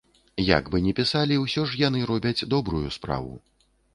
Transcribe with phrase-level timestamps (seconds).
[0.43, 3.37] І як бы не пісалі, усё ж яны робяць добрую справу.